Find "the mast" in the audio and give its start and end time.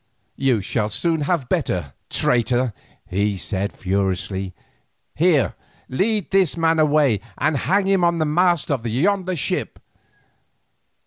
8.17-8.71